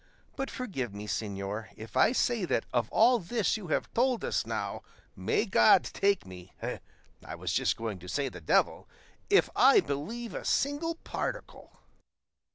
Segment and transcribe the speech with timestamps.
[0.35, 4.47] But forgive me, señor, if I say that of all this you have told us
[4.47, 4.81] now,
[5.15, 6.53] may God take me
[7.23, 8.89] I was just going to say the devil
[9.29, 11.77] if I believe a single particle."